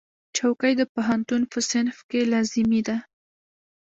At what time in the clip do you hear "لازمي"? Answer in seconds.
2.33-2.81